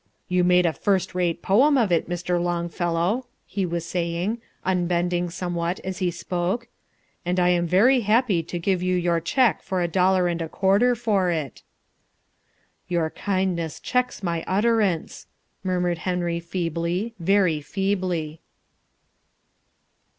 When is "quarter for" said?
10.49-11.29